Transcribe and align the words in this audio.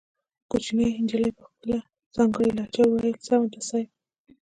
کوچنۍ 0.51 0.89
نجلۍ 1.03 1.31
په 1.37 1.43
خپله 1.49 1.77
ځانګړې 2.15 2.49
لهجه 2.57 2.83
وويل 2.87 3.15
سمه 3.27 3.47
ده 3.51 3.59
صيب. 3.69 3.87